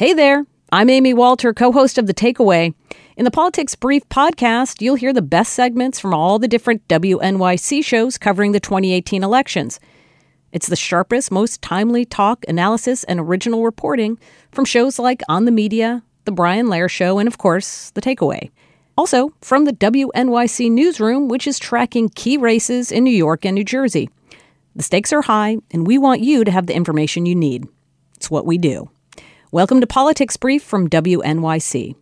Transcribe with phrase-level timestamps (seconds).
[0.00, 2.72] Hey there, I'm Amy Walter, co host of The Takeaway.
[3.18, 7.84] In the Politics Brief podcast, you'll hear the best segments from all the different WNYC
[7.84, 9.78] shows covering the 2018 elections.
[10.52, 14.18] It's the sharpest, most timely talk, analysis, and original reporting
[14.52, 18.50] from shows like On the Media, The Brian Lehrer Show, and of course, The Takeaway.
[18.96, 23.64] Also, from the WNYC Newsroom, which is tracking key races in New York and New
[23.64, 24.08] Jersey.
[24.74, 27.68] The stakes are high, and we want you to have the information you need.
[28.16, 28.88] It's what we do.
[29.52, 31.96] Welcome to Politics Brief from WNYC.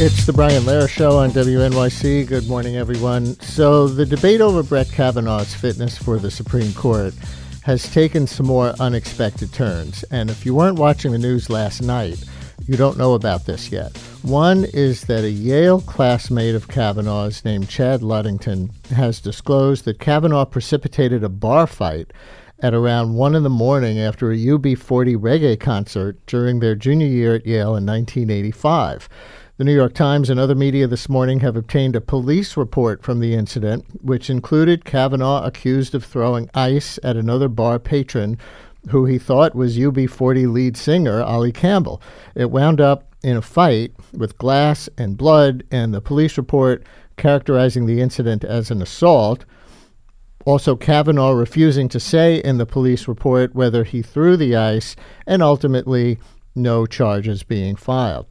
[0.00, 2.26] It's the Brian Lehrer Show on WNYC.
[2.26, 3.38] Good morning, everyone.
[3.40, 7.12] So, the debate over Brett Kavanaugh's fitness for the Supreme Court
[7.64, 10.04] has taken some more unexpected turns.
[10.04, 12.24] And if you weren't watching the news last night,
[12.66, 13.96] you don't know about this yet.
[14.22, 20.44] One is that a Yale classmate of Kavanaugh's named Chad Ludington has disclosed that Kavanaugh
[20.44, 22.12] precipitated a bar fight
[22.62, 27.34] at around 1 in the morning after a UB40 reggae concert during their junior year
[27.34, 29.08] at Yale in 1985.
[29.56, 33.20] The New York Times and other media this morning have obtained a police report from
[33.20, 38.38] the incident, which included Kavanaugh accused of throwing ice at another bar patron
[38.88, 42.00] who he thought was UB40 lead singer Ali Campbell.
[42.34, 46.84] It wound up in a fight with glass and blood, and the police report
[47.16, 49.44] characterizing the incident as an assault.
[50.46, 55.42] Also, Kavanaugh refusing to say in the police report whether he threw the ice, and
[55.42, 56.18] ultimately,
[56.54, 58.26] no charges being filed.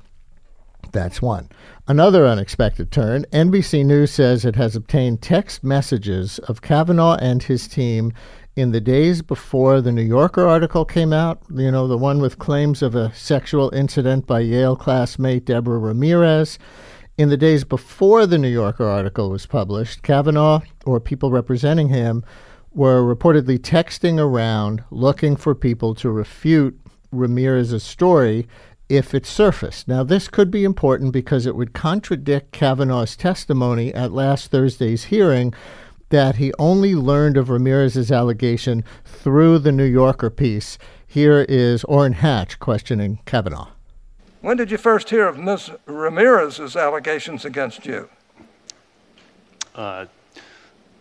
[0.91, 1.49] That's one.
[1.87, 7.67] Another unexpected turn NBC News says it has obtained text messages of Kavanaugh and his
[7.67, 8.11] team
[8.59, 12.39] in the days before the New Yorker article came out, you know, the one with
[12.39, 16.59] claims of a sexual incident by Yale classmate Deborah Ramirez.
[17.17, 22.21] In the days before the New Yorker article was published, Kavanaugh or people representing him
[22.73, 26.77] were reportedly texting around looking for people to refute
[27.13, 28.45] Ramirez's story
[28.89, 29.87] if it surfaced.
[29.87, 35.53] Now, this could be important because it would contradict Kavanaugh's testimony at last Thursday's hearing
[36.09, 40.77] that he only learned of Ramirez's allegation through the New Yorker piece.
[41.05, 43.69] Here is Orrin Hatch questioning Kavanaugh.
[44.41, 45.71] When did you first hear of Ms.
[45.85, 48.09] Ramirez's allegations against you?
[49.75, 50.05] Uh,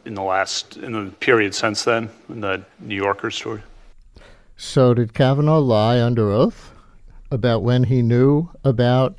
[0.04, 3.62] in the last, in the period since then, in the New Yorker story.
[4.56, 6.72] So, did Kavanaugh lie under oath
[7.30, 9.18] about when he knew about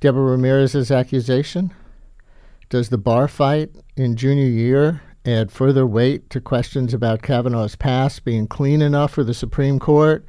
[0.00, 1.72] Deborah Ramirez's accusation?
[2.68, 8.24] Does the bar fight in junior year add further weight to questions about Kavanaugh's past
[8.24, 10.24] being clean enough for the Supreme Court,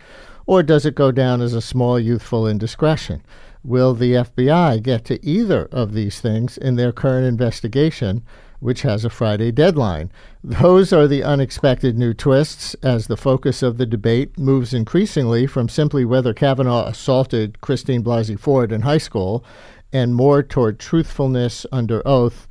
[0.46, 3.24] or does it go down as a small youthful indiscretion?
[3.64, 8.22] Will the FBI get to either of these things in their current investigation,
[8.59, 10.12] which has a Friday deadline?
[10.44, 15.70] Those are the unexpected new twists as the focus of the debate moves increasingly from
[15.70, 19.46] simply whether Kavanaugh assaulted Christine Blasey Ford in high school
[19.94, 22.48] and more toward truthfulness under oath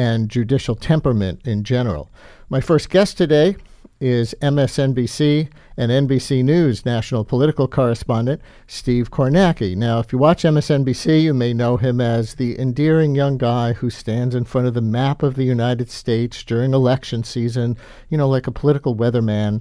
[0.00, 2.08] and judicial temperament in general.
[2.48, 3.56] My first guest today
[4.00, 9.76] is MSNBC and NBC News national political correspondent Steve Kornacki.
[9.76, 13.90] Now, if you watch MSNBC, you may know him as the endearing young guy who
[13.90, 17.76] stands in front of the map of the United States during election season,
[18.08, 19.60] you know, like a political weatherman,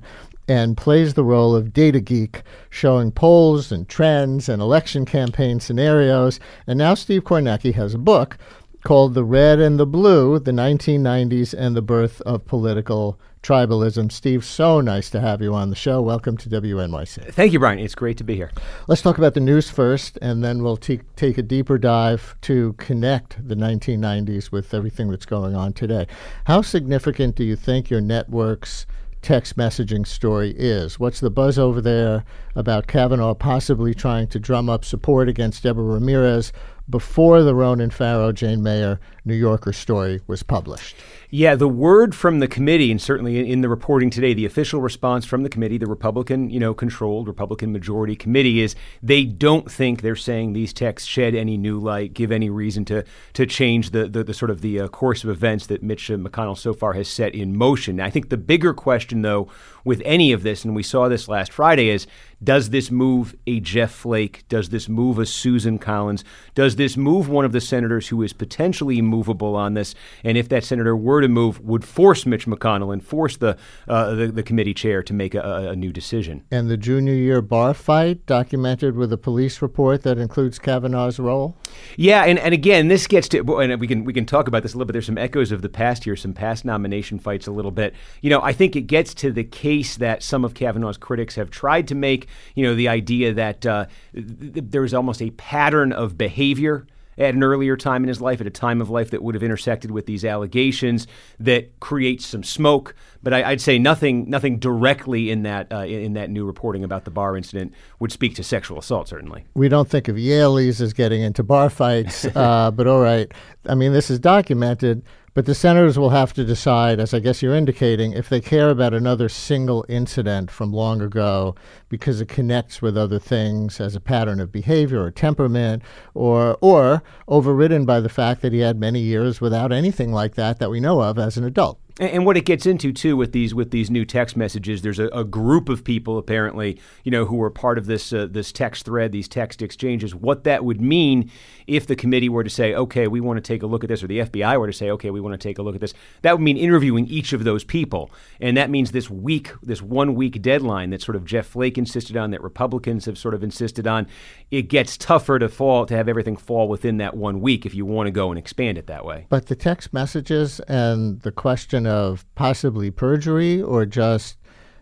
[0.50, 6.40] and plays the role of data geek, showing polls and trends and election campaign scenarios.
[6.66, 8.38] And now Steve Kornacki has a book
[8.84, 14.12] called The Red and the Blue The 1990s and the Birth of Political Tribalism.
[14.12, 16.02] Steve, so nice to have you on the show.
[16.02, 17.34] Welcome to WNYC.
[17.34, 17.80] Thank you, Brian.
[17.80, 18.52] It's great to be here.
[18.88, 22.74] Let's talk about the news first, and then we'll t- take a deeper dive to
[22.74, 26.08] connect the 1990s with everything that's going on today.
[26.46, 28.86] How significant do you think your network's
[29.22, 31.00] text messaging story is.
[31.00, 32.24] What's the buzz over there
[32.56, 36.54] about Kavanaugh possibly trying to drum up support against Deborah Ramirez
[36.90, 40.96] before the Ronan Farrow, Jane Mayer, New Yorker story was published?
[41.32, 45.26] Yeah, the word from the committee, and certainly in the reporting today, the official response
[45.26, 50.02] from the committee, the Republican, you know, controlled Republican majority committee, is they don't think
[50.02, 53.04] they're saying these texts shed any new light, give any reason to
[53.34, 56.58] to change the the, the sort of the uh, course of events that Mitch McConnell
[56.58, 58.00] so far has set in motion.
[58.00, 59.50] I think the bigger question, though,
[59.84, 62.08] with any of this, and we saw this last Friday, is
[62.44, 64.48] Does this move a Jeff Flake?
[64.48, 66.24] Does this move a Susan Collins?
[66.56, 69.96] Does this move one of the senators who is potentially movable on this?
[70.24, 74.14] And if that senator were to move, would force Mitch McConnell and force the uh,
[74.14, 76.44] the, the, committee chair to make a, a, new decision.
[76.50, 81.56] And the junior year bar fight documented with a police report that includes Kavanaugh's role.
[81.98, 84.74] Yeah, and, and again, this gets to and we can we can talk about this
[84.74, 84.94] a little bit.
[84.94, 87.94] There's some echoes of the past here, some past nomination fights a little bit.
[88.22, 89.69] You know, I think it gets to the case
[90.00, 92.28] that some of Kavanaugh's critics have tried to make.
[92.56, 96.88] You know, the idea that uh, th- there was almost a pattern of behavior
[97.20, 99.44] at an earlier time in his life, at a time of life that would have
[99.44, 101.06] intersected with these allegations
[101.40, 102.96] that creates some smoke.
[103.22, 107.04] But I, would say nothing, nothing directly in that uh, in that new reporting about
[107.04, 109.10] the bar incident would speak to sexual assault.
[109.10, 113.30] Certainly, we don't think of Yalies as getting into bar fights, uh, but all right.
[113.68, 115.04] I mean, this is documented.
[115.34, 118.70] But the senators will have to decide, as I guess you're indicating, if they care
[118.70, 121.56] about another single incident from long ago
[121.88, 125.84] because it connects with other things as a pattern of behavior or temperament,
[126.14, 130.60] or or overridden by the fact that he had many years without anything like that
[130.60, 131.80] that we know of as an adult.
[132.00, 135.08] And, what it gets into too with these with these new text messages, there's a,
[135.08, 138.86] a group of people apparently, you know, who were part of this uh, this text
[138.86, 140.16] thread, these text exchanges.
[140.16, 141.30] What that would mean
[141.68, 144.02] if the committee were to say, okay, we want to take a look at this,
[144.02, 145.94] or the FBI were to say, okay, we want to take a look at this,
[146.22, 148.10] that would mean interviewing each of those people,
[148.40, 152.16] and that means this week, this one week deadline that sort of Jeff Flake insisted
[152.16, 154.08] on, that Republicans have sort of insisted on.
[154.52, 157.86] It gets tougher to fall to have everything fall within that one week if you
[157.86, 159.26] want to go and expand it that way.
[159.30, 164.38] But the text messages and the question of possibly perjury or just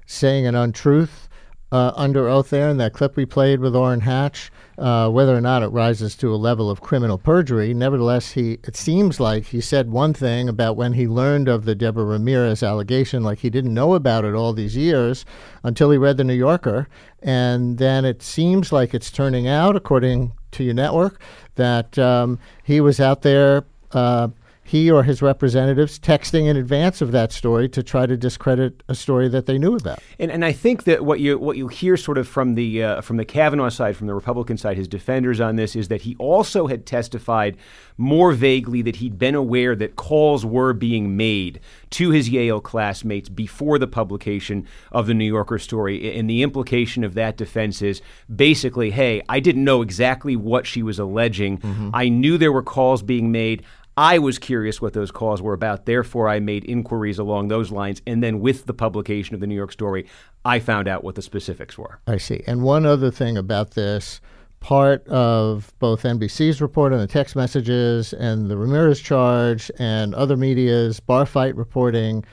[0.06, 1.28] saying an untruth
[1.72, 5.42] uh, under oath there in that clip we played with Orrin Hatch, uh, whether or
[5.42, 7.74] not it rises to a level of criminal perjury.
[7.74, 11.76] Nevertheless, he it seems like he said one thing about when he learned of the
[11.76, 15.26] Deborah Ramirez allegation, like he didn't know about it all these years
[15.64, 16.88] until he read the New Yorker,
[17.22, 21.20] and then it seems like it's turning out, according to your network,
[21.56, 23.66] that um, he was out there.
[23.92, 24.30] Uh,
[24.68, 28.96] he or his representatives texting in advance of that story to try to discredit a
[28.96, 30.00] story that they knew about.
[30.20, 33.02] And, and I think that what you what you hear sort of from the uh,
[33.02, 36.18] from the Kavanaugh side, from the Republican side, his defenders on this is that he
[36.20, 37.56] also had testified
[37.96, 41.62] more vaguely that he'd been aware that calls were being made
[41.92, 46.18] to his Yale classmates before the publication of the New Yorker story.
[46.20, 48.02] And the implication of that defense is
[48.34, 51.60] basically, hey, I didn't know exactly what she was alleging.
[51.60, 51.90] Mm-hmm.
[51.94, 53.64] I knew there were calls being made.
[53.98, 55.88] I was curious what those calls were about.
[55.88, 58.02] Therefore, I made inquiries along those lines.
[58.06, 60.08] And then with the publication of the New York story,
[60.46, 62.00] I found out what the specifics were.
[62.06, 62.44] I see.
[62.46, 64.22] And one other thing about this
[64.60, 70.38] part of both NBC's report on the text messages and the Ramirez charge and other
[70.38, 72.24] media's bar fight reporting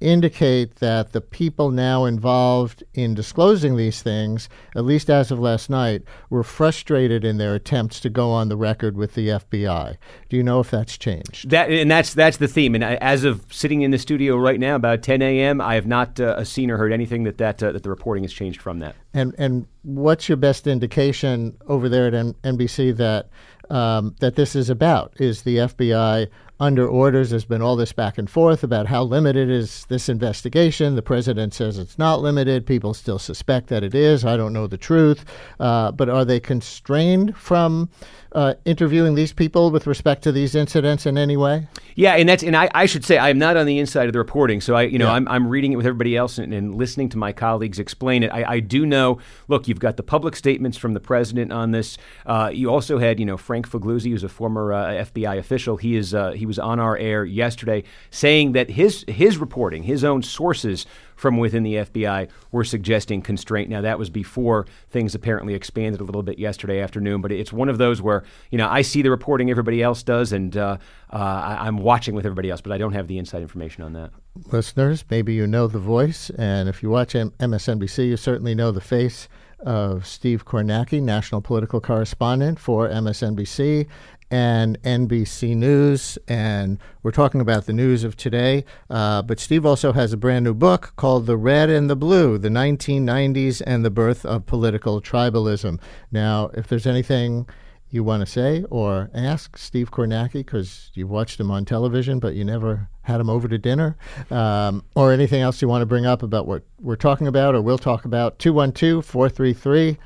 [0.00, 5.68] indicate that the people now involved in disclosing these things, at least as of last
[5.68, 9.96] night, were frustrated in their attempts to go on the record with the FBI.
[10.28, 11.50] Do you know if that's changed?
[11.50, 12.74] That and that's that's the theme.
[12.74, 16.20] And as of sitting in the studio right now, about 10 a.m., I have not
[16.20, 18.94] uh, seen or heard anything that that uh, that the reporting has changed from that.
[19.14, 23.30] And and what's your best indication over there at N- NBC that
[23.70, 25.12] um, that this is about?
[25.18, 26.28] Is the FBI
[26.60, 27.30] under orders.
[27.30, 30.96] There's been all this back and forth about how limited is this investigation.
[30.96, 32.66] The president says it's not limited.
[32.66, 34.24] People still suspect that it is.
[34.24, 35.24] I don't know the truth.
[35.60, 37.90] Uh, but are they constrained from
[38.32, 41.66] uh, interviewing these people with respect to these incidents in any way?
[41.94, 44.12] Yeah, and that's and I, I should say I am not on the inside of
[44.12, 45.14] the reporting, so I you know yeah.
[45.14, 48.28] I'm, I'm reading it with everybody else and, and listening to my colleagues explain it.
[48.32, 49.18] I, I, do know.
[49.48, 51.98] Look, you've got the public statements from the president on this.
[52.24, 55.76] Uh, you also had you know Frank Figliuzzi, who's a former uh, FBI official.
[55.76, 60.04] He is uh, he was on our air yesterday saying that his his reporting, his
[60.04, 60.86] own sources
[61.18, 63.68] from within the FBI were suggesting constraint.
[63.68, 67.68] Now, that was before things apparently expanded a little bit yesterday afternoon, but it's one
[67.68, 70.78] of those where, you know, I see the reporting everybody else does, and uh,
[71.12, 73.94] uh, I, am watching with everybody else, but I don't have the inside information on
[73.94, 74.12] that.
[74.52, 78.70] Listeners, maybe you know the voice, and if you watch M- MSNBC, you certainly know
[78.70, 79.28] the face
[79.60, 83.86] of Steve Kornacki, national political correspondent for MSNBC,
[84.30, 88.64] and NBC News, and we're talking about the news of today.
[88.90, 92.36] Uh, but Steve also has a brand new book called The Red and the Blue
[92.38, 95.80] The 1990s and the Birth of Political Tribalism.
[96.12, 97.46] Now, if there's anything
[97.90, 102.34] you want to say or ask Steve Kornacki, because you've watched him on television, but
[102.34, 103.96] you never had him over to dinner,
[104.30, 107.62] um, or anything else you want to bring up about what we're talking about or
[107.62, 109.96] we'll talk about, 212 433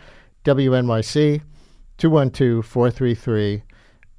[0.44, 1.42] WNYC,
[1.98, 3.64] 212 433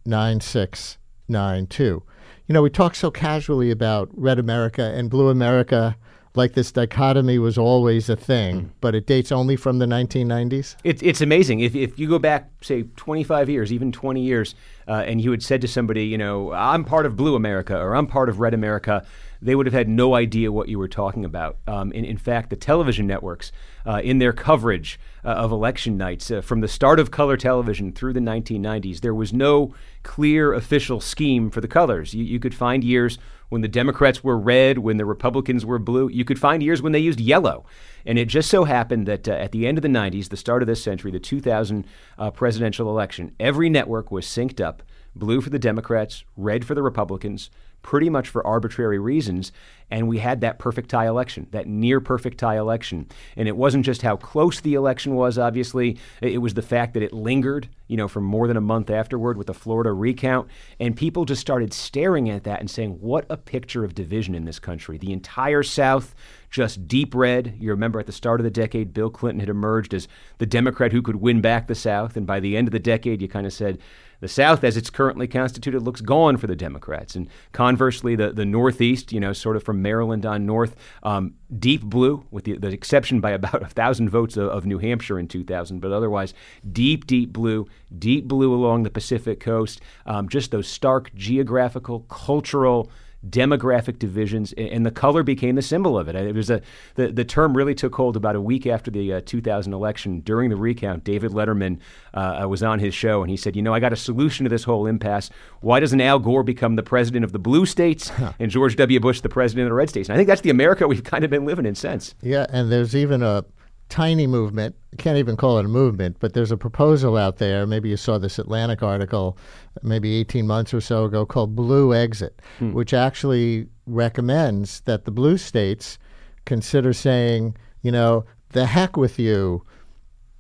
[0.06, 2.04] 9692.
[2.46, 5.96] You know, we talk so casually about Red America and Blue America
[6.36, 8.70] like this dichotomy was always a thing, mm.
[8.82, 10.76] but it dates only from the 1990s?
[10.84, 11.60] It, it's amazing.
[11.60, 14.56] If, if you go back, say, 25 years, even 20 years,
[14.88, 17.96] uh, and you had said to somebody, you know, I'm part of Blue America or
[17.96, 19.06] I'm part of Red America,
[19.44, 21.58] they would have had no idea what you were talking about.
[21.68, 23.52] Um, in, in, fact, the television networks,
[23.86, 27.92] uh, in their coverage uh, of election nights, uh, from the start of color television
[27.92, 29.74] through the 1990s, there was no
[30.04, 32.14] clear official scheme for the colors.
[32.14, 33.18] You, you could find years
[33.50, 36.10] when the Democrats were red, when the Republicans were blue.
[36.10, 37.66] You could find years when they used yellow.
[38.06, 40.64] And it just so happened that uh, at the end of the 90s, the start
[40.64, 41.86] of this century, the 2000
[42.18, 44.84] uh, presidential election, every network was synced up
[45.16, 47.50] blue for the Democrats, red for the Republicans,
[47.84, 49.52] pretty much for arbitrary reasons.
[49.92, 53.08] And we had that perfect tie election, that near perfect tie election.
[53.36, 57.04] And it wasn't just how close the election was, obviously, it was the fact that
[57.04, 60.50] it lingered, you know, for more than a month afterward with the Florida recount.
[60.80, 64.46] And people just started staring at that and saying, what a picture of division in
[64.46, 64.98] this country.
[64.98, 66.16] The entire South
[66.50, 67.56] just deep red.
[67.60, 70.92] You remember at the start of the decade, Bill Clinton had emerged as the Democrat
[70.92, 72.18] who could win back the South.
[72.18, 73.80] And by the end of the decade, you kind of said,
[74.24, 77.14] the South, as it's currently constituted, looks gone for the Democrats.
[77.14, 81.84] And conversely, the, the Northeast, you know, sort of from Maryland on north, um, deep
[81.84, 85.28] blue, with the, the, exception by about a thousand votes of, of, New Hampshire in
[85.28, 86.34] 2000, but otherwise
[86.72, 87.68] deep, deep blue,
[88.00, 89.82] deep blue along the Pacific coast.
[90.06, 92.90] Um, just those stark geographical, cultural,
[93.30, 96.16] demographic divisions, and the color became the symbol of it.
[96.16, 96.62] It was a
[96.96, 100.20] the, the term really took hold about a week after the uh, 2000 election.
[100.22, 101.80] During the recount, David Letterman
[102.14, 104.50] uh, was on his show, and he said, "You know, I got a solution to
[104.50, 105.30] this whole impasse.
[105.62, 109.00] Why doesn't Al Gore become the president of the blue states and George W.
[109.00, 111.24] Bush the president of the red states?" And I think that's the America we've kind
[111.24, 112.16] of been living in since.
[112.22, 113.46] Yeah, and there's even a
[113.94, 114.76] tiny movement.
[114.98, 117.68] can't even call it a movement, but there's a proposal out there.
[117.68, 119.38] Maybe you saw this Atlantic article
[119.84, 122.74] maybe 18 months or so ago called Blue Exit, hmm.
[122.74, 126.00] which actually recommends that the blue states
[126.46, 129.64] consider saying, you know, the heck with you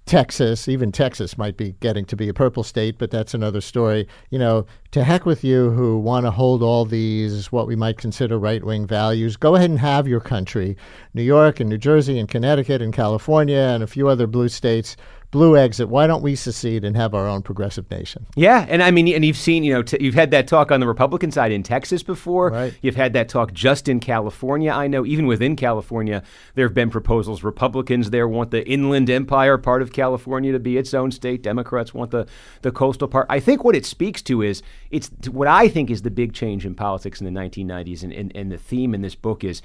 [0.06, 4.08] Texas, even Texas might be getting to be a purple state, but that's another story.
[4.30, 7.98] You know, to heck with you who want to hold all these, what we might
[7.98, 9.38] consider right wing values.
[9.38, 10.76] Go ahead and have your country.
[11.14, 14.98] New York and New Jersey and Connecticut and California and a few other blue states
[15.34, 15.90] blue exit.
[15.90, 18.28] Why don't we secede and have our own progressive nation?
[18.36, 20.80] Yeah, and I mean, and you've seen, you know, t- you've had that talk on
[20.80, 22.52] the Republican side in Texas before.
[22.52, 22.78] Right.
[22.82, 24.72] You've had that talk just in California.
[24.72, 26.22] I know, even within California,
[26.54, 27.44] there have been proposals.
[27.44, 31.42] Republicans there want the Inland Empire part of California to be its own state.
[31.42, 32.28] Democrats want the
[32.62, 33.26] the coastal part.
[33.28, 34.62] I think what it speaks to is
[34.92, 38.32] it's what I think is the big change in politics in the 1990s, and, and,
[38.36, 39.64] and the theme in this book is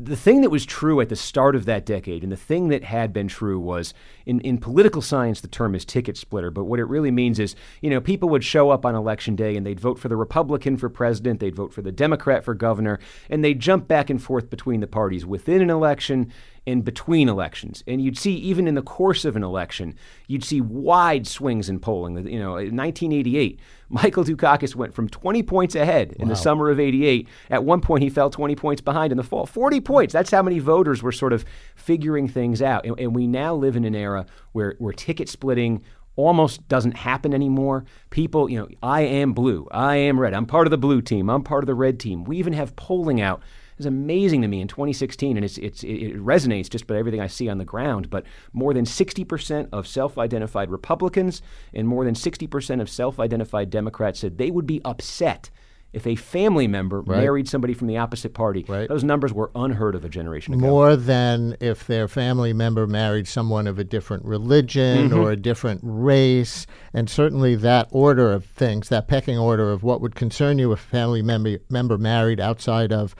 [0.00, 2.84] the thing that was true at the start of that decade, and the thing that
[2.84, 3.92] had been true was
[4.26, 6.52] in, in political science, the term is ticket splitter.
[6.52, 9.56] But what it really means is, you know, people would show up on election day
[9.56, 13.00] and they'd vote for the Republican for president, they'd vote for the Democrat for governor,
[13.28, 16.32] and they'd jump back and forth between the parties within an election
[16.66, 17.82] in between elections.
[17.86, 19.94] And you'd see, even in the course of an election,
[20.26, 22.16] you'd see wide swings in polling.
[22.26, 26.34] You know, in 1988, Michael Dukakis went from 20 points ahead in wow.
[26.34, 27.28] the summer of 88.
[27.50, 29.46] At one point, he fell 20 points behind in the fall.
[29.46, 30.12] 40 points.
[30.12, 32.84] That's how many voters were sort of figuring things out.
[32.84, 35.82] And, and we now live in an era where, where ticket splitting
[36.18, 37.84] almost doesn't happen anymore.
[38.10, 41.30] People, you know, I am blue, I am red, I'm part of the blue team,
[41.30, 42.24] I'm part of the red team.
[42.24, 43.40] We even have polling out
[43.78, 47.26] is amazing to me in 2016, and it's, it's, it resonates just by everything I
[47.26, 48.10] see on the ground.
[48.10, 51.42] But more than 60% of self identified Republicans
[51.72, 55.50] and more than 60% of self identified Democrats said they would be upset
[55.92, 57.18] if a family member right.
[57.20, 58.64] married somebody from the opposite party.
[58.68, 58.88] Right.
[58.88, 60.66] Those numbers were unheard of a generation ago.
[60.66, 65.18] More than if their family member married someone of a different religion mm-hmm.
[65.18, 66.66] or a different race.
[66.92, 70.84] And certainly that order of things, that pecking order of what would concern you if
[70.84, 73.14] a family member, member married outside of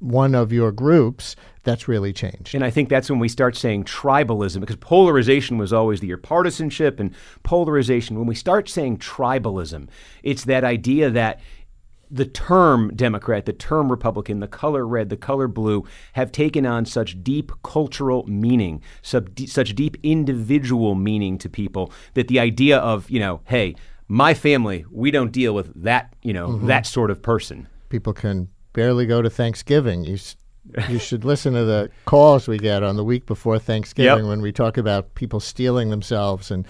[0.00, 2.54] one of your groups, that's really changed.
[2.54, 6.18] And I think that's when we start saying tribalism, because polarization was always the your
[6.18, 8.18] partisanship and polarization.
[8.18, 9.88] When we start saying tribalism,
[10.22, 11.40] it's that idea that
[12.14, 16.86] the term Democrat, the term Republican, the color red, the color blue have taken on
[16.86, 23.18] such deep cultural meaning, such deep individual meaning to people that the idea of, you
[23.18, 23.74] know, hey,
[24.06, 26.66] my family, we don't deal with that, you know, mm-hmm.
[26.68, 27.66] that sort of person.
[27.88, 30.04] People can barely go to Thanksgiving.
[30.04, 30.18] You
[30.88, 34.28] you should listen to the calls we get on the week before Thanksgiving yep.
[34.28, 36.66] when we talk about people steeling themselves and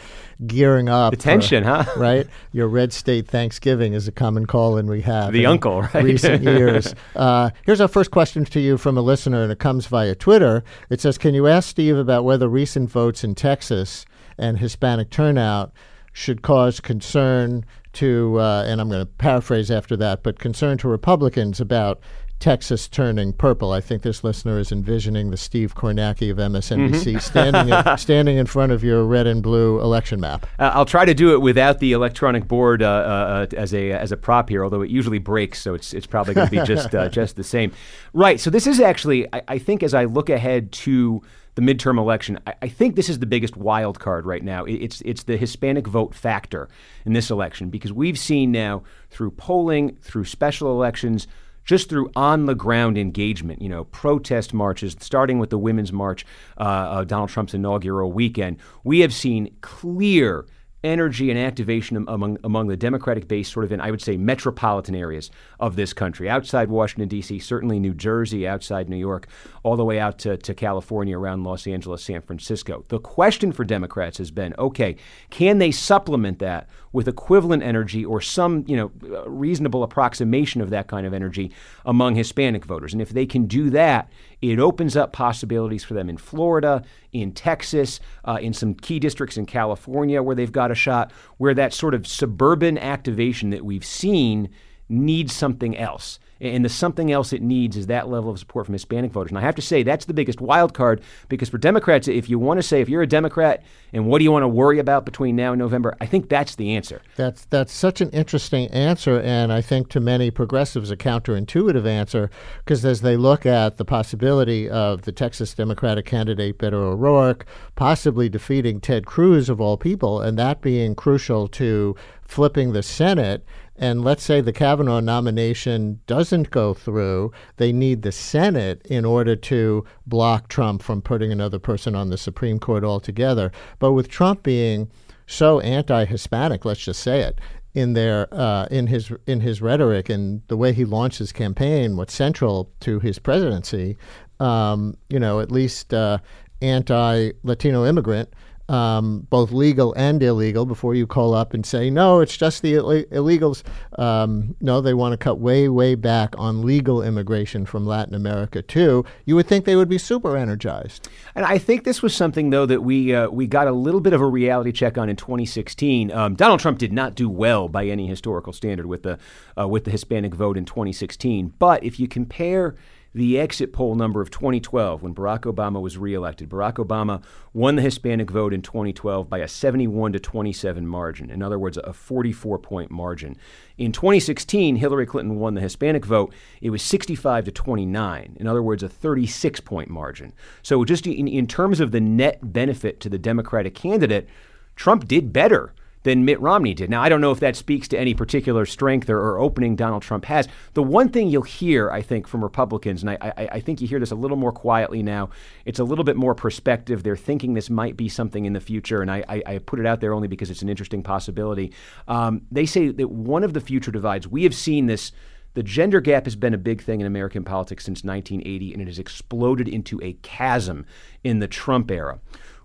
[0.46, 1.12] gearing up.
[1.12, 1.92] The tension, for, huh?
[1.96, 2.26] Right?
[2.52, 5.32] Your red state Thanksgiving is a common call in we have.
[5.32, 6.04] The uncle, right?
[6.04, 6.94] Recent years.
[7.14, 10.64] Uh, here's our first question to you from a listener, and it comes via Twitter.
[10.90, 14.04] It says Can you ask Steve about whether recent votes in Texas
[14.36, 15.72] and Hispanic turnout
[16.12, 20.88] should cause concern to, uh, and I'm going to paraphrase after that, but concern to
[20.88, 22.00] Republicans about
[22.40, 23.72] Texas turning purple.
[23.72, 27.18] I think this listener is envisioning the Steve Kornacki of MSNBC mm-hmm.
[27.18, 30.46] standing in, standing in front of your red and blue election map.
[30.58, 34.12] Uh, I'll try to do it without the electronic board uh, uh, as a as
[34.12, 36.94] a prop here, although it usually breaks, so it's it's probably going to be just
[36.94, 37.72] uh, just the same.
[38.12, 38.38] Right.
[38.38, 41.22] So this is actually, I, I, think, as I look ahead to
[41.54, 44.64] the midterm election, I, I, think this is the biggest wild card right now.
[44.64, 46.68] It, it's it's the Hispanic vote factor
[47.04, 51.26] in this election because we've seen now through polling, through special elections
[51.64, 56.26] just through on the ground engagement, you know, protest marches, starting with the Women's March,
[56.58, 60.46] uh, Donald Trump's inaugural weekend, we have seen clear
[60.84, 64.94] energy and activation among among the Democratic base, sort of in I would say metropolitan
[64.94, 69.26] areas of this country, outside Washington D.C., certainly New Jersey, outside New York,
[69.62, 72.84] all the way out to, to California, around Los Angeles, San Francisco.
[72.88, 74.96] The question for Democrats has been, okay,
[75.30, 80.70] can they supplement that with equivalent energy or some you know uh, reasonable approximation of
[80.70, 81.50] that kind of energy
[81.86, 82.92] among Hispanic voters?
[82.92, 84.10] And if they can do that,
[84.50, 86.82] it opens up possibilities for them in Florida,
[87.12, 91.54] in Texas, uh, in some key districts in California where they've got a shot, where
[91.54, 94.48] that sort of suburban activation that we've seen
[94.88, 96.18] needs something else.
[96.44, 99.30] And the something else it needs is that level of support from Hispanic voters.
[99.30, 102.38] And I have to say, that's the biggest wild card because for Democrats, if you
[102.38, 105.06] want to say, if you're a Democrat and what do you want to worry about
[105.06, 107.00] between now and November, I think that's the answer.
[107.16, 109.18] That's, that's such an interesting answer.
[109.20, 113.84] And I think to many progressives, a counterintuitive answer because as they look at the
[113.86, 120.20] possibility of the Texas Democratic candidate, Beto O'Rourke, possibly defeating Ted Cruz of all people,
[120.20, 123.44] and that being crucial to flipping the Senate
[123.76, 129.34] and let's say the Kavanaugh nomination doesn't go through, they need the Senate in order
[129.36, 133.50] to block Trump from putting another person on the Supreme Court altogether.
[133.78, 134.90] But with Trump being
[135.26, 137.40] so anti-Hispanic, let's just say it,
[137.74, 141.96] in their uh, in his in his rhetoric and the way he launched his campaign,
[141.96, 143.96] what's central to his presidency,
[144.38, 146.18] um, you know, at least uh,
[146.62, 148.32] anti-Latino immigrant
[148.68, 152.74] um, both legal and illegal before you call up and say, no, it's just the
[152.74, 153.62] Ill- illegals.
[153.98, 158.62] Um, no, they want to cut way, way back on legal immigration from Latin America,
[158.62, 159.04] too.
[159.26, 161.08] You would think they would be super energized.
[161.34, 164.12] And I think this was something, though, that we, uh, we got a little bit
[164.12, 166.10] of a reality check on in 2016.
[166.10, 169.18] Um, Donald Trump did not do well by any historical standard with the,
[169.58, 171.52] uh, with the Hispanic vote in 2016.
[171.58, 172.74] But if you compare
[173.14, 176.48] the exit poll number of 2012 when Barack Obama was reelected.
[176.48, 177.22] Barack Obama
[177.52, 181.30] won the Hispanic vote in 2012 by a 71 to 27 margin.
[181.30, 183.36] In other words, a 44 point margin.
[183.78, 186.34] In 2016, Hillary Clinton won the Hispanic vote.
[186.60, 188.36] It was 65 to 29.
[188.40, 190.32] In other words, a 36 point margin.
[190.62, 194.28] So, just in, in terms of the net benefit to the Democratic candidate,
[194.74, 195.72] Trump did better
[196.04, 196.88] than Mitt Romney did.
[196.88, 200.02] Now, I don't know if that speaks to any particular strength or, or opening Donald
[200.02, 200.46] Trump has.
[200.74, 203.88] The one thing you'll hear, I think, from Republicans, and I, I, I, think you
[203.88, 205.30] hear this a little more quietly now,
[205.64, 207.02] it's a little bit more perspective.
[207.02, 210.00] They're thinking this might be something in the future, and I, I put it out
[210.00, 211.72] there only because it's an interesting possibility.
[212.06, 215.10] Um, they say that one of the future divides, we have seen this.
[215.54, 218.88] The gender gap has been a big thing in American politics since 1980, and it
[218.88, 220.84] has exploded into a chasm
[221.22, 222.18] in the Trump era.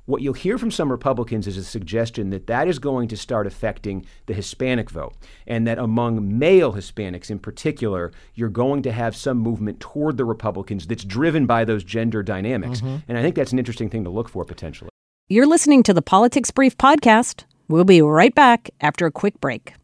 [0.10, 3.46] What you'll hear from some Republicans is a suggestion that that is going to start
[3.46, 5.14] affecting the Hispanic vote,
[5.46, 10.26] and that among male Hispanics in particular, you're going to have some movement toward the
[10.26, 12.82] Republicans that's driven by those gender dynamics.
[12.82, 12.96] Mm-hmm.
[13.08, 14.90] And I think that's an interesting thing to look for potentially.
[15.28, 17.44] You're listening to the Politics Brief podcast.
[17.68, 19.76] We'll be right back after a quick break.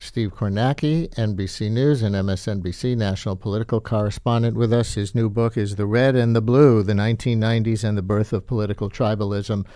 [0.00, 4.94] Steve Kornacki, NBC News and MSNBC national political correspondent with us.
[4.94, 8.46] His new book is The Red and the Blue The 1990s and the Birth of
[8.46, 9.66] Political Tribalism.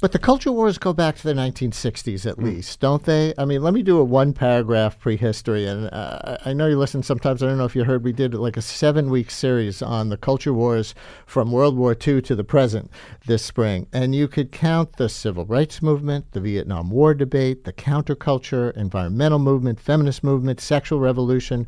[0.00, 2.44] But the culture wars go back to the 1960s at mm.
[2.44, 3.34] least, don't they?
[3.36, 5.66] I mean, let me do a one paragraph prehistory.
[5.66, 7.42] And uh, I know you listen sometimes.
[7.42, 10.16] I don't know if you heard, we did like a seven week series on the
[10.16, 10.94] culture wars
[11.26, 12.92] from World War II to the present
[13.26, 13.88] this spring.
[13.92, 19.40] And you could count the civil rights movement, the Vietnam War debate, the counterculture, environmental
[19.40, 21.66] movement, feminist movement, sexual revolution,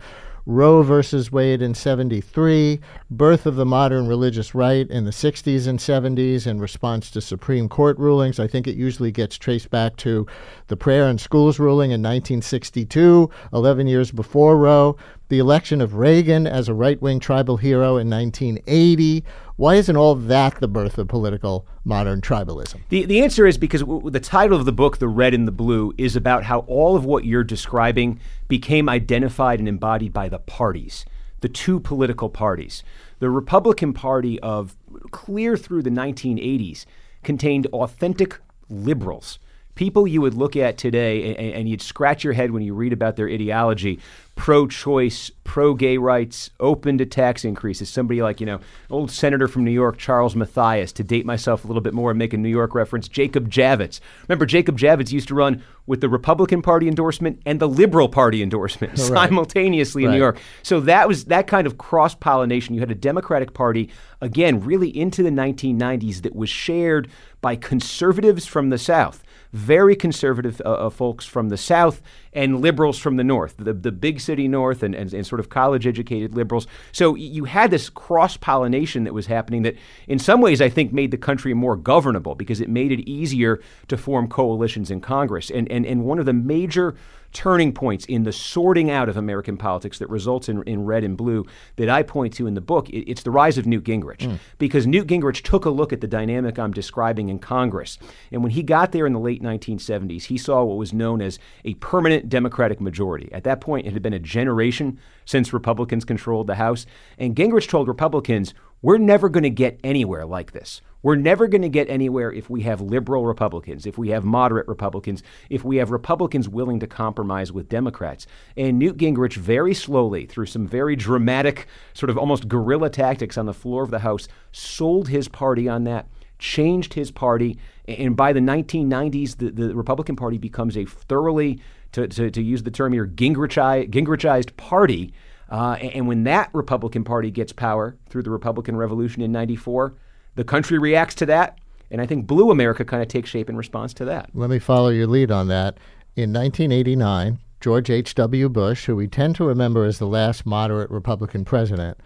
[0.50, 5.78] Roe versus Wade in 73, birth of the modern religious right in the 60s and
[5.78, 8.40] 70s in response to Supreme Court rulings.
[8.40, 10.26] I think it usually gets traced back to
[10.66, 14.96] the prayer in schools ruling in 1962, 11 years before Roe,
[15.30, 19.24] the election of Reagan as a right wing tribal hero in 1980.
[19.56, 22.80] Why isn't all that the birth of political modern tribalism?
[22.88, 25.52] The, the answer is because w- the title of the book, The Red and the
[25.52, 30.40] Blue, is about how all of what you're describing became identified and embodied by the
[30.40, 31.06] parties,
[31.40, 32.82] the two political parties.
[33.20, 34.76] The Republican Party of
[35.12, 36.86] clear through the 1980s
[37.22, 39.38] contained authentic liberals
[39.74, 42.92] people you would look at today and, and you'd scratch your head when you read
[42.92, 43.98] about their ideology
[44.40, 47.90] pro choice, pro gay rights, open to tax increases.
[47.90, 51.66] Somebody like, you know, old senator from New York, Charles Mathias, to date myself a
[51.66, 54.00] little bit more and make a New York reference, Jacob Javits.
[54.28, 58.42] Remember, Jacob Javits used to run with the Republican Party endorsement and the Liberal Party
[58.42, 59.28] endorsement Oh, right.
[59.28, 60.38] simultaneously in New York.
[60.62, 62.74] So that was that kind of cross pollination.
[62.74, 63.90] You had a Democratic Party,
[64.22, 67.10] again, really into the 1990s that was shared
[67.42, 69.22] by conservatives from the South.
[69.52, 72.00] Very conservative uh, uh, folks from the South
[72.32, 75.48] and liberals from the North, the, the big city North and, and, and sort of
[75.48, 76.68] college educated liberals.
[76.92, 80.92] So you had this cross pollination that was happening that, in some ways, I think
[80.92, 85.50] made the country more governable because it made it easier to form coalitions in Congress.
[85.50, 86.94] And, and, and one of the major
[87.32, 91.16] turning points in the sorting out of American politics that results in, in red and
[91.16, 91.44] blue
[91.76, 94.18] that I point to in the book, it- it's the rise of Newt Gingrich.
[94.18, 94.38] Mm.
[94.58, 97.98] Because Newt Gingrich took a look at the dynamic I'm describing in Congress.
[98.32, 101.38] And when he got there in the late 1970s, he saw what was known as
[101.64, 103.28] a permanent Democratic majority.
[103.32, 106.86] At that point, it had been a generation since Republicans controlled the House.
[107.18, 110.80] And Gingrich told Republicans, we're never going to get anywhere like this.
[111.02, 114.68] We're never going to get anywhere if we have liberal Republicans, if we have moderate
[114.68, 118.26] Republicans, if we have Republicans willing to compromise with Democrats.
[118.56, 123.46] And Newt Gingrich, very slowly, through some very dramatic, sort of almost guerrilla tactics on
[123.46, 126.06] the floor of the House, sold his party on that,
[126.38, 127.58] changed his party.
[127.88, 131.60] And by the 1990s, the, the Republican Party becomes a thoroughly,
[131.92, 135.12] to, to, to use the term here, Gingrichi, Gingrichized party.
[135.48, 139.94] Uh, and when that Republican Party gets power through the Republican Revolution in 94,
[140.40, 141.58] the country reacts to that.
[141.90, 144.30] And I think Blue America kind of takes shape in response to that.
[144.32, 145.76] Let me follow your lead on that.
[146.16, 148.48] In 1989, George H.W.
[148.48, 151.98] Bush, who we tend to remember as the last moderate Republican president,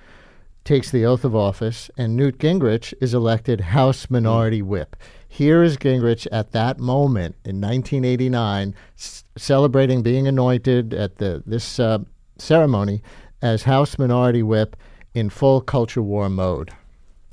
[0.65, 4.97] takes the oath of office, and Newt Gingrich is elected House Minority Whip.
[5.29, 11.79] Here is Gingrich at that moment in 1989, s- celebrating being anointed at the this
[11.79, 11.99] uh,
[12.37, 13.01] ceremony
[13.41, 14.75] as House Minority Whip
[15.15, 16.73] in full culture war mode.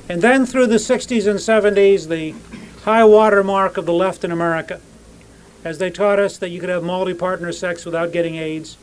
[0.09, 2.33] And then through the 60s and 70s, the
[2.83, 4.81] high water mark of the left in America,
[5.63, 8.77] as they taught us that you could have multi partner sex without getting AIDS,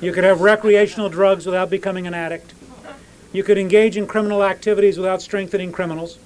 [0.00, 2.54] you could have recreational drugs without becoming an addict,
[3.32, 6.18] you could engage in criminal activities without strengthening criminals,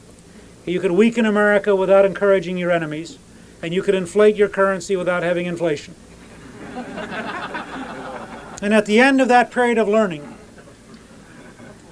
[0.65, 3.19] you could weaken America without encouraging your enemies,
[3.63, 5.95] and you could inflate your currency without having inflation.
[6.75, 10.36] and at the end of that period of learning,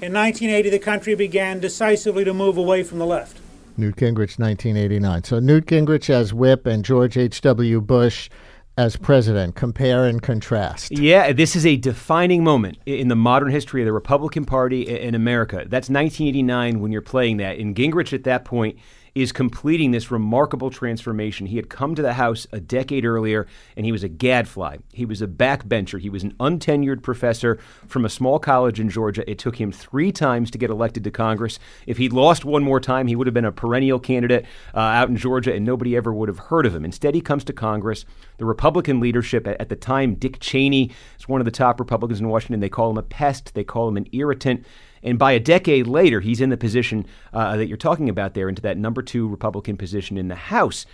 [0.05, 3.38] in 1980, the country began decisively to move away from the left.
[3.79, 5.25] Newt Gingrich, 1989.
[5.25, 7.81] So Newt Gingrich as whip and George H.W.
[7.81, 8.29] Bush
[8.77, 9.55] as president.
[9.55, 10.93] Compare and contrast.
[10.93, 15.14] Yeah, this is a defining moment in the modern history of the Republican Party in
[15.14, 15.64] America.
[15.67, 17.59] That's 1989 when you're playing that.
[17.59, 18.79] And Gingrich at that point
[19.14, 21.46] is completing this remarkable transformation.
[21.46, 23.46] He had come to the House a decade earlier,
[23.77, 24.79] and he was a gadfly.
[24.92, 26.00] He was a backbencher.
[26.00, 29.29] He was an untenured professor from a small college in Georgia.
[29.31, 31.61] It took him three times to get elected to Congress.
[31.87, 35.09] If he'd lost one more time, he would have been a perennial candidate uh, out
[35.09, 36.85] in Georgia, and nobody ever would have heard of him.
[36.85, 38.05] Instead, he comes to Congress.
[38.38, 42.20] The Republican leadership at, at the time, Dick Cheney, is one of the top Republicans
[42.20, 42.59] in Washington.
[42.59, 43.55] They call him a pest.
[43.55, 44.64] They call him an irritant.
[45.05, 48.49] And by a decade later, he's in the position uh, that you're talking about there,
[48.49, 50.87] into that number two Republican position in the House.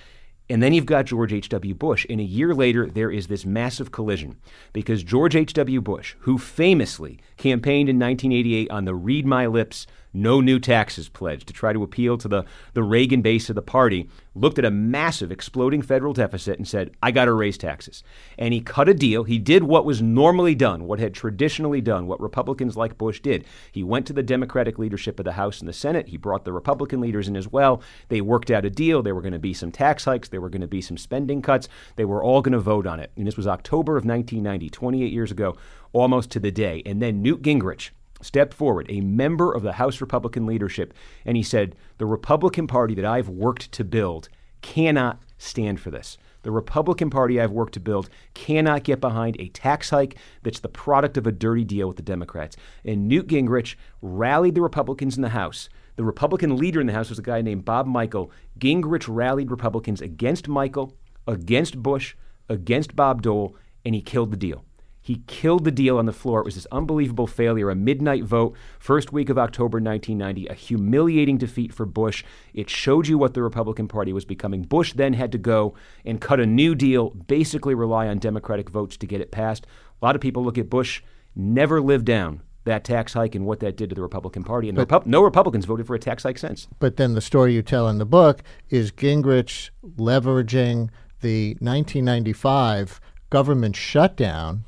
[0.51, 1.75] And then you've got George H.W.
[1.75, 2.05] Bush.
[2.11, 4.37] And a year later, there is this massive collision
[4.73, 5.81] because George H.W.
[5.81, 11.45] Bush, who famously campaigned in 1988 on the Read My Lips, no new taxes pledge
[11.47, 12.45] to try to appeal to the,
[12.75, 16.91] the Reagan base of the party, looked at a massive exploding federal deficit and said,
[17.03, 18.03] I got to raise taxes.
[18.39, 19.25] And he cut a deal.
[19.25, 23.45] He did what was normally done, what had traditionally done, what Republicans like Bush did.
[23.73, 26.09] He went to the Democratic leadership of the House and the Senate.
[26.09, 27.83] He brought the Republican leaders in as well.
[28.09, 29.03] They worked out a deal.
[29.03, 30.29] There were going to be some tax hikes.
[30.29, 31.69] There were going to be some spending cuts.
[31.97, 33.11] They were all going to vote on it.
[33.17, 35.57] And this was October of 1990, 28 years ago,
[35.93, 36.83] almost to the day.
[36.87, 41.43] And then Newt Gingrich stepped forward, a member of the House Republican leadership, and he
[41.43, 44.29] said, The Republican Party that I've worked to build
[44.63, 46.19] cannot stand for this.
[46.43, 50.69] The Republican Party I've worked to build cannot get behind a tax hike that's the
[50.69, 52.57] product of a dirty deal with the Democrats.
[52.85, 55.69] And Newt Gingrich rallied the Republicans in the House.
[55.97, 58.31] The Republican leader in the House was a guy named Bob Michel.
[58.59, 60.95] Gingrich rallied Republicans against Michel,
[61.27, 62.15] against Bush,
[62.49, 63.55] against Bob Dole,
[63.85, 64.65] and he killed the deal.
[65.11, 66.39] He killed the deal on the floor.
[66.39, 71.37] It was this unbelievable failure, a midnight vote, first week of October 1990, a humiliating
[71.37, 72.23] defeat for Bush.
[72.55, 74.63] It showed you what the Republican Party was becoming.
[74.63, 78.97] Bush then had to go and cut a new deal, basically rely on Democratic votes
[78.99, 79.67] to get it passed.
[80.01, 81.03] A lot of people look at Bush,
[81.35, 84.69] never lived down that tax hike and what that did to the Republican Party.
[84.69, 86.69] And the Repu- no Republicans voted for a tax hike since.
[86.79, 93.75] But then the story you tell in the book is Gingrich leveraging the 1995 government
[93.75, 94.65] shutdown,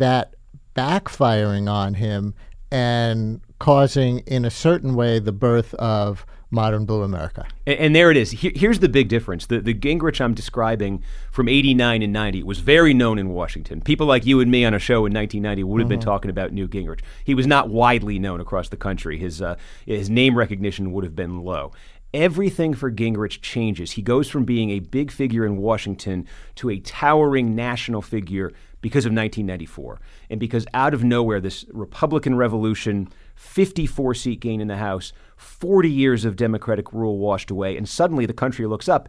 [0.00, 0.34] that
[0.74, 2.34] backfiring on him
[2.70, 7.46] and causing, in a certain way, the birth of modern blue America.
[7.66, 8.32] And, and there it is.
[8.32, 9.46] Here, here's the big difference.
[9.46, 13.80] The, the Gingrich I'm describing from 89 and 90 was very known in Washington.
[13.80, 16.52] People like you and me on a show in 1990 would have been talking about
[16.52, 17.00] Newt Gingrich.
[17.24, 19.18] He was not widely known across the country.
[19.18, 21.72] His, uh, his name recognition would have been low.
[22.12, 23.92] Everything for Gingrich changes.
[23.92, 29.04] He goes from being a big figure in Washington to a towering national figure because
[29.04, 30.00] of 1994.
[30.30, 35.90] And because out of nowhere, this Republican revolution, 54 seat gain in the House, 40
[35.90, 39.08] years of Democratic rule washed away, and suddenly the country looks up,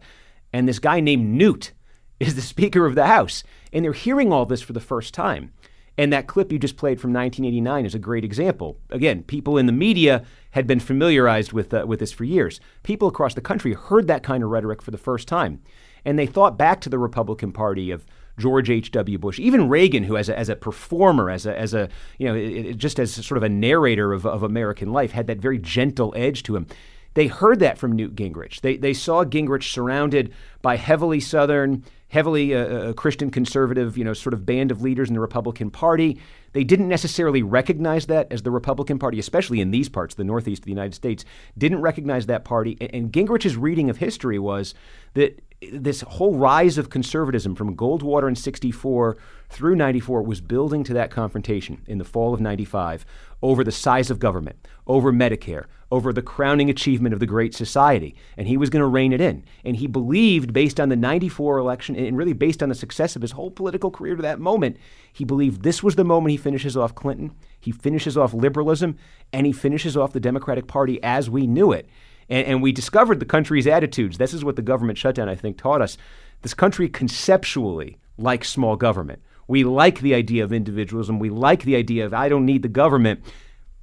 [0.52, 1.72] and this guy named Newt
[2.20, 3.42] is the Speaker of the House.
[3.72, 5.52] And they're hearing all this for the first time.
[5.98, 8.78] And that clip you just played from 1989 is a great example.
[8.90, 12.60] Again, people in the media had been familiarized with, uh, with this for years.
[12.82, 15.60] People across the country heard that kind of rhetoric for the first time.
[16.04, 18.06] And they thought back to the Republican Party of
[18.38, 19.18] George H.W.
[19.18, 22.34] Bush, even Reagan, who as a, as a performer, as a, as a you know,
[22.34, 25.58] it, it, just as sort of a narrator of, of American life, had that very
[25.58, 26.66] gentle edge to him.
[27.14, 28.62] They heard that from Newt Gingrich.
[28.62, 34.14] They, they saw Gingrich surrounded by heavily Southern, heavily uh, uh, Christian conservative, you know,
[34.14, 36.20] sort of band of leaders in the Republican Party.
[36.52, 40.60] They didn't necessarily recognize that as the Republican Party, especially in these parts, the Northeast
[40.60, 41.24] of the United States,
[41.56, 42.78] didn't recognize that party.
[42.80, 44.74] And, and Gingrich's reading of history was
[45.14, 49.16] that this whole rise of conservatism from Goldwater in 64
[49.48, 53.04] through 94 was building to that confrontation in the fall of 95
[53.42, 58.14] over the size of government, over Medicare, over the crowning achievement of the Great Society.
[58.36, 59.44] And he was going to rein it in.
[59.64, 63.22] And he believed, based on the 94 election and really based on the success of
[63.22, 64.78] his whole political career to that moment,
[65.12, 68.96] he believed this was the moment he finishes off Clinton, he finishes off liberalism,
[69.32, 71.88] and he finishes off the Democratic Party as we knew it.
[72.28, 74.18] And, and we discovered the country's attitudes.
[74.18, 75.96] This is what the government shutdown, I think, taught us.
[76.42, 79.22] This country conceptually likes small government.
[79.48, 81.18] We like the idea of individualism.
[81.18, 83.20] We like the idea of I don't need the government,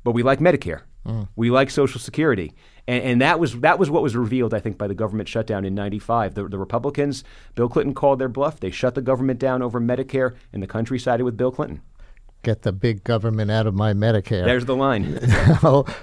[0.04, 0.82] but we like Medicare.
[1.06, 1.28] Mm.
[1.36, 2.54] We like Social Security.
[2.88, 5.64] And, and, that was that was what was revealed, I think, by the government shutdown
[5.64, 6.34] in '95.
[6.34, 7.24] The, the, Republicans,
[7.56, 8.60] Bill Clinton called their bluff.
[8.60, 11.82] They shut the government down over Medicare, and the country sided with Bill Clinton.
[12.42, 14.46] Get the big government out of my Medicare.
[14.46, 15.20] There's the line.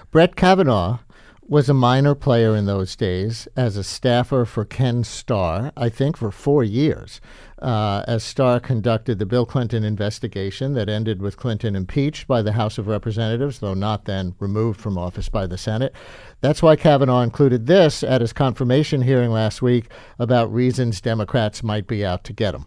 [0.10, 0.98] Brett Kavanaugh
[1.48, 6.16] was a minor player in those days as a staffer for Ken Starr, I think
[6.16, 7.20] for four years,
[7.62, 12.52] uh, as Starr conducted the Bill Clinton investigation that ended with Clinton impeached by the
[12.52, 15.94] House of Representatives, though not then removed from office by the Senate.
[16.40, 21.86] That's why Kavanaugh included this at his confirmation hearing last week about reasons Democrats might
[21.86, 22.66] be out to get him.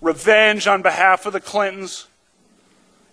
[0.00, 2.06] Revenge on behalf of the Clintons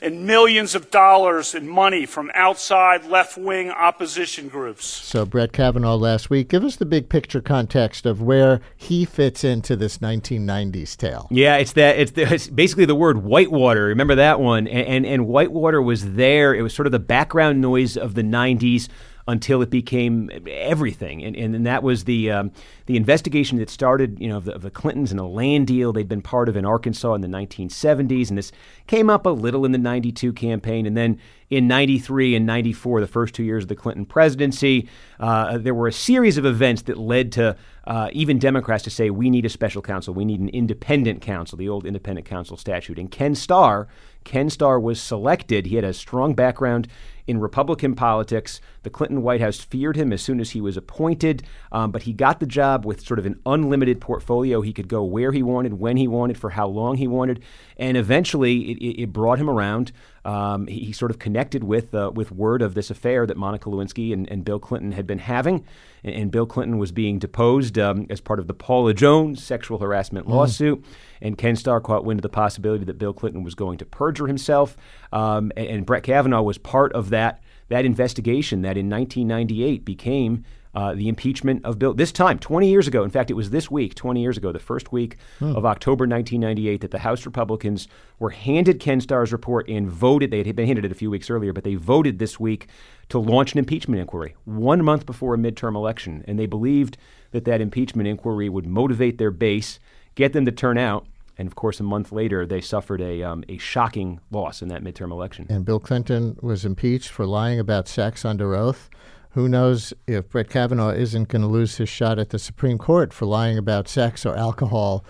[0.02, 4.86] and millions of dollars in money from outside left wing opposition groups.
[4.86, 9.44] So, Brett Kavanaugh last week, give us the big picture context of where he fits
[9.44, 11.28] into this 1990s tale.
[11.32, 13.86] Yeah, it's that it's, the, it's basically the word whitewater.
[13.86, 14.68] Remember that one?
[14.68, 16.54] And, and, and whitewater was there.
[16.54, 18.88] It was sort of the background noise of the 90s
[19.28, 21.24] until it became everything.
[21.24, 22.52] And, and, and that was the um,
[22.86, 25.92] the investigation that started, you know, of the, of the, Clintons and a land deal
[25.92, 28.30] they'd been part of in Arkansas in the 1970s.
[28.30, 28.52] And this
[28.88, 30.86] came up a little in the 92 campaign.
[30.86, 34.88] And then in 93 and 94, the first two years of the Clinton presidency,
[35.20, 37.58] uh, there were a series of events that led to
[37.88, 40.14] uh, even Democrats to say, we need a special counsel.
[40.14, 43.00] We need an independent counsel, the old independent counsel statute.
[43.00, 43.88] And Ken Starr,
[44.26, 45.68] Ken Starr was selected.
[45.68, 46.90] He had a strong background
[47.28, 48.60] in Republican politics.
[48.84, 52.12] The Clinton White House feared him as soon as he was appointed, um, but he
[52.12, 54.60] got the job with sort of an unlimited portfolio.
[54.60, 57.42] He could go where he wanted, when he wanted, for how long he wanted,
[57.78, 59.94] and eventually it, it brought him around.
[60.28, 63.70] Um, he, he, sort of connected with uh, with word of this affair that Monica
[63.70, 65.64] Lewinsky and, and Bill Clinton had been having,
[66.04, 69.80] and, and Bill Clinton was being deposed um, as part of the Paula Jones sexual
[69.80, 70.32] harassment mm.
[70.32, 70.84] lawsuit.
[71.22, 74.28] And Ken Starr caught wind of the possibility that Bill Clinton was going to perjure
[74.28, 74.76] himself,
[75.14, 80.44] um, and, and Brett Kavanaugh was part of that that investigation that in 1998 became
[80.78, 81.92] uh, the impeachment of Bill.
[81.92, 84.60] This time, 20 years ago, in fact, it was this week, 20 years ago, the
[84.60, 85.56] first week hmm.
[85.56, 87.88] of October 1998, that the House Republicans
[88.20, 90.30] were handed Ken Starr's report and voted.
[90.30, 92.68] They had been handed it a few weeks earlier, but they voted this week
[93.10, 96.24] to launch an impeachment inquiry one month before a midterm election.
[96.28, 96.96] And they believed
[97.32, 99.80] that that impeachment inquiry would motivate their base,
[100.14, 101.08] get them to turn out.
[101.40, 104.84] And of course, a month later, they suffered a, um, a shocking loss in that
[104.84, 105.48] midterm election.
[105.50, 108.92] And Bill Clinton was impeached for lying about sex under oath.
[109.32, 113.14] Who knows if Brett Kavanaugh isn't going to lose his shot at the Supreme Court
[113.14, 115.04] for lying about sex or alcohol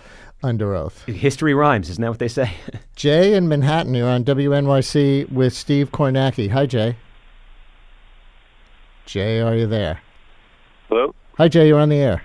[0.43, 1.05] under oath?
[1.05, 2.51] History rhymes, isn't that what they say?
[2.95, 6.49] Jay in Manhattan, you're on WNYC with Steve Kornacki.
[6.51, 6.97] Hi, Jay.
[9.05, 10.01] Jay, are you there?
[10.89, 11.15] Hello?
[11.37, 12.23] Hi, Jay, you're on the air.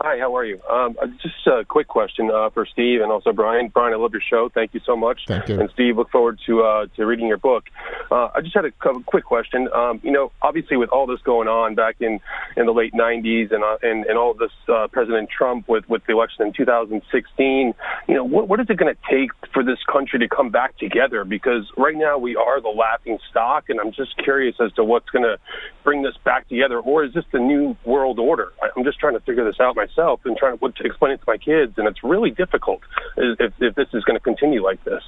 [0.00, 0.60] Hi, how are you?
[0.70, 3.66] Um, uh, just a quick question uh, for Steve and also Brian.
[3.66, 4.48] Brian, I love your show.
[4.48, 5.22] Thank you so much.
[5.26, 5.58] Thank you.
[5.58, 7.64] And Steve, look forward to uh, to reading your book.
[8.08, 9.68] Uh, I just had a quick question.
[9.74, 12.20] Um, you know, obviously with all this going on back in,
[12.56, 16.06] in the late '90s and uh, and, and all this, uh, President Trump with with
[16.06, 17.74] the election in 2016.
[18.06, 20.78] You know, what what is it going to take for this country to come back
[20.78, 21.24] together?
[21.24, 25.10] Because right now we are the laughing stock, and I'm just curious as to what's
[25.10, 25.38] going to
[25.82, 28.52] bring this back together, or is this the new world order?
[28.76, 31.18] I'm just trying to figure this out myself myself and trying to, to explain it
[31.18, 32.80] to my kids, and it's really difficult
[33.16, 35.02] if, if this is going to continue like this.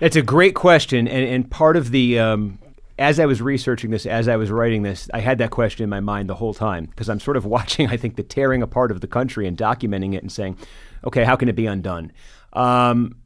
[0.00, 2.58] That's a great question, and, and part of the um,
[2.98, 5.90] as I was researching this, as I was writing this, I had that question in
[5.90, 8.90] my mind the whole time because I'm sort of watching, I think, the tearing apart
[8.90, 10.58] of the country and documenting it and saying,
[11.04, 12.12] okay, how can it be undone?
[12.52, 13.16] Um,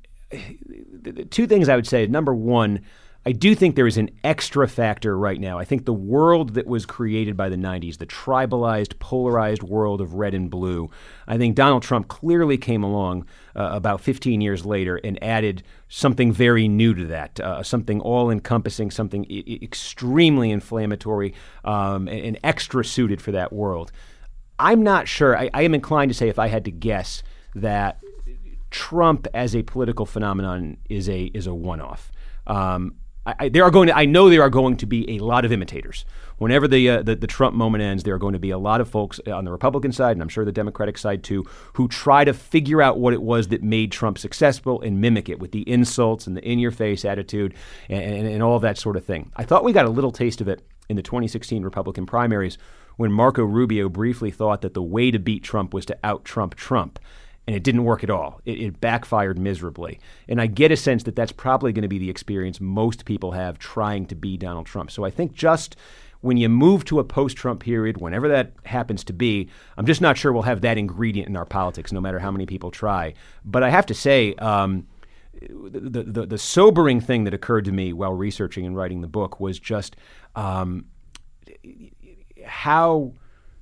[1.30, 2.06] two things I would say.
[2.06, 2.80] Number one,
[3.28, 5.58] I do think there is an extra factor right now.
[5.58, 10.14] I think the world that was created by the 90s, the tribalized, polarized world of
[10.14, 10.90] red and blue,
[11.26, 16.32] I think Donald Trump clearly came along uh, about 15 years later and added something
[16.32, 21.34] very new to that, uh, something all encompassing, something I- extremely inflammatory
[21.66, 23.92] um, and, and, extra suited for that world.
[24.58, 25.36] I'm not sure.
[25.36, 27.22] I, I am inclined to say, if I had to guess,
[27.54, 28.00] that
[28.70, 32.10] Trump as a political phenomenon is a is a one off.
[32.46, 32.94] Um,
[33.38, 35.52] I, there are going to, I know there are going to be a lot of
[35.52, 36.04] imitators.
[36.38, 38.80] Whenever the, uh, the, the Trump moment ends, there are going to be a lot
[38.80, 42.24] of folks on the Republican side, and I'm sure the Democratic side too, who try
[42.24, 45.68] to figure out what it was that made Trump successful and mimic it with the
[45.68, 47.54] insults and the in-your-face attitude
[47.88, 49.30] and, and, and all that sort of thing.
[49.36, 52.56] I thought we got a little taste of it in the 2016 Republican primaries
[52.96, 56.54] when Marco Rubio briefly thought that the way to beat Trump was to out Trump
[56.54, 56.98] Trump
[57.48, 58.42] and it didn't work at all.
[58.44, 60.00] It, it, backfired miserably.
[60.28, 63.32] And I get a sense that that's probably going to be the experience most people
[63.32, 64.90] have trying to be Donald Trump.
[64.90, 65.74] So I think just
[66.20, 70.02] when you move to a post Trump period, whenever that happens to be, I'm just
[70.02, 73.14] not sure we'll have that ingredient in our politics, no matter how many people try.
[73.46, 74.86] But I have to say, um,
[75.40, 79.40] the, the, the, sobering thing that occurred to me while researching and writing the book
[79.40, 79.96] was just
[80.36, 80.84] um,
[82.44, 83.14] how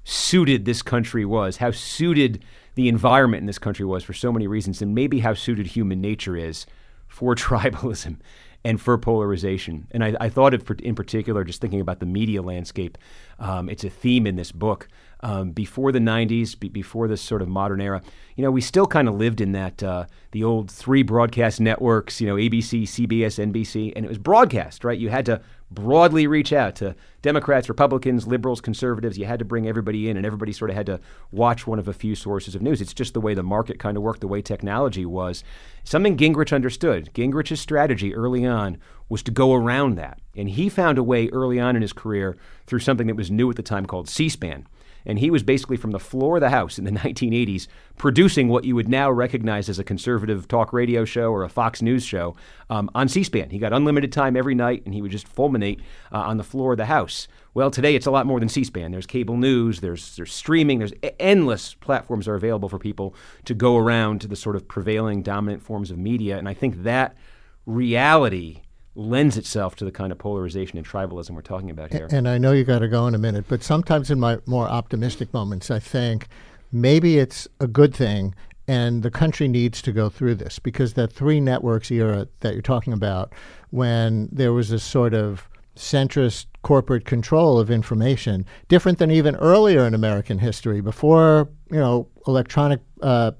[0.02, 2.42] suited this country was, how suited
[2.76, 6.00] the environment in this country was for so many reasons, and maybe how suited human
[6.00, 6.66] nature is
[7.08, 8.18] for tribalism
[8.64, 9.88] and for polarization.
[9.90, 12.98] And I, I thought of, in particular, just thinking about the media landscape,
[13.38, 14.88] um, it's a theme in this book.
[15.26, 18.00] Um, before the 90s, be, before this sort of modern era,
[18.36, 22.20] you know, we still kind of lived in that, uh, the old three broadcast networks,
[22.20, 24.96] you know, ABC, CBS, NBC, and it was broadcast, right?
[24.96, 29.18] You had to broadly reach out to Democrats, Republicans, liberals, conservatives.
[29.18, 31.00] You had to bring everybody in, and everybody sort of had to
[31.32, 32.80] watch one of a few sources of news.
[32.80, 35.42] It's just the way the market kind of worked, the way technology was.
[35.82, 37.10] Something Gingrich understood.
[37.14, 40.20] Gingrich's strategy early on was to go around that.
[40.36, 42.36] And he found a way early on in his career
[42.68, 44.68] through something that was new at the time called C SPAN
[45.06, 48.64] and he was basically from the floor of the House in the 1980s producing what
[48.64, 52.36] you would now recognize as a conservative talk radio show or a Fox News show
[52.68, 53.50] um, on C SPAN.
[53.50, 55.80] He got unlimited time every night, and he would just fulminate
[56.12, 57.28] uh, on the floor of the House.
[57.54, 58.92] Well, today it's a lot more than C SPAN.
[58.92, 63.14] There's cable news, there's, there's streaming, there's endless platforms are available for people
[63.44, 66.36] to go around to the sort of prevailing dominant forms of media.
[66.36, 67.16] And I think that
[67.64, 68.60] reality
[68.96, 72.08] lends itself to the kind of polarization and tribalism we're talking about here.
[72.10, 74.68] And I know you got to go in a minute, but sometimes in my more
[74.68, 76.28] optimistic moments, I think
[76.72, 78.34] maybe it's a good thing
[78.68, 82.62] and the country needs to go through this because that three networks era that you're
[82.62, 83.32] talking about,
[83.70, 89.86] when there was this sort of centrist corporate control of information, different than even earlier
[89.86, 93.30] in American history, before you know electronic uh,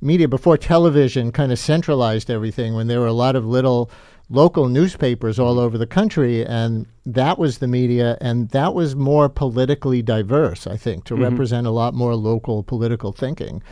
[0.00, 3.90] media, before television kind of centralized everything, when there were a lot of little
[4.32, 9.28] local newspapers all over the country, and that was the media, and that was more
[9.28, 11.24] politically diverse, I think, to mm-hmm.
[11.24, 13.62] represent a lot more local political thinking.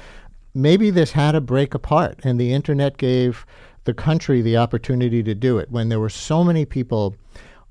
[0.52, 3.46] Maybe this had to break apart, and the internet gave
[3.84, 7.16] the country the opportunity to do it when there were so many people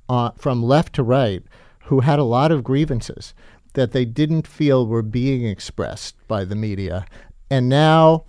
[0.10, 1.44] uh, from left to right
[1.86, 3.36] who had a lot of grievances
[3.74, 7.06] that they didn't feel were being expressed by the media.
[7.52, 8.26] And now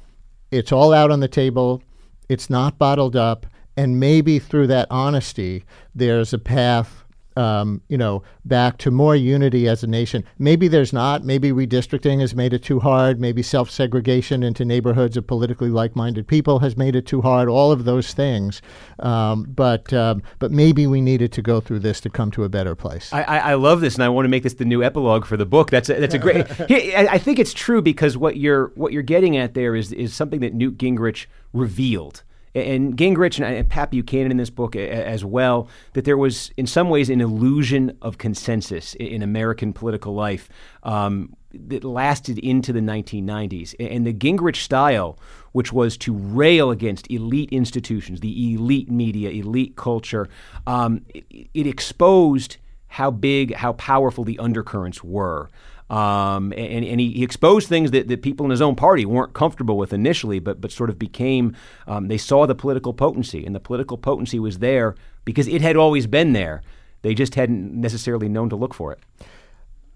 [0.50, 1.82] it's all out on the table,
[2.28, 3.46] it's not bottled up,
[3.76, 7.04] and maybe through that honesty, there's a path,
[7.36, 10.24] um, you know, back to more unity as a nation.
[10.38, 11.24] Maybe there's not.
[11.24, 13.20] Maybe redistricting has made it too hard.
[13.20, 17.48] Maybe self-segregation into neighborhoods of politically like-minded people has made it too hard.
[17.48, 18.60] All of those things,
[18.98, 22.48] um, but um, but maybe we needed to go through this to come to a
[22.48, 23.12] better place.
[23.12, 25.36] I, I, I love this, and I want to make this the new epilogue for
[25.36, 25.70] the book.
[25.70, 26.44] That's a, that's a great.
[26.70, 30.40] I think it's true because what you're what you're getting at there is is something
[30.40, 32.24] that Newt Gingrich revealed
[32.54, 36.88] and Gingrich and, Pat Buchanan in this book as well, that there was, in some
[36.88, 40.48] ways, an illusion of consensus in American political life
[40.82, 43.74] um, that lasted into the 1990s.
[43.78, 45.18] And the Gingrich style,
[45.52, 50.28] which was to rail against elite institutions, the elite media, elite culture,
[50.66, 51.24] um, it,
[51.54, 52.56] it exposed
[52.88, 55.48] how big, how powerful the undercurrents were.
[55.90, 59.76] Um, and, and he, exposed things that, that people in his own party weren't comfortable
[59.76, 61.56] with initially, but, but sort of became,
[61.88, 65.76] um, they saw the political potency, and the political potency was there because it had
[65.76, 66.62] always been there.
[67.02, 69.00] They just hadn't necessarily known to look for it.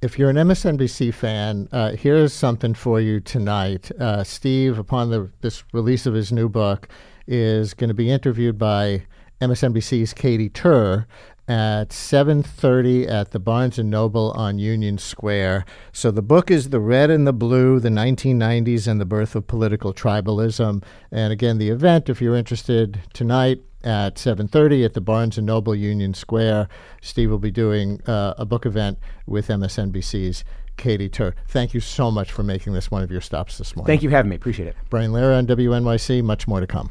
[0.02, 3.90] If you're an MSNBC fan, uh, here's something for you tonight.
[3.98, 6.88] Uh, Steve, upon the, this release of his new book,
[7.26, 9.04] is going to be interviewed by
[9.40, 11.06] MSNBC's Katie Tur,
[11.46, 15.64] at 7:30 at the Barnes and Noble on Union Square.
[15.92, 19.46] So the book is The Red and the Blue: The 1990s and the Birth of
[19.46, 20.82] Political Tribalism.
[21.10, 25.74] And again, the event if you're interested tonight at 7:30 at the Barnes and Noble
[25.74, 26.68] Union Square.
[27.02, 30.44] Steve will be doing uh, a book event with MSNBC's
[30.76, 31.34] Katie Tur.
[31.48, 33.86] Thank you so much for making this one of your stops this morning.
[33.86, 34.36] Thank you for having me.
[34.36, 34.76] Appreciate it.
[34.90, 36.22] Brian Lehrer on WNYC.
[36.24, 36.90] Much more to come.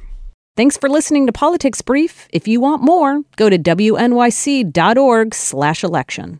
[0.56, 2.28] Thanks for listening to Politics Brief.
[2.32, 6.40] If you want more, go to wnyc.org/election.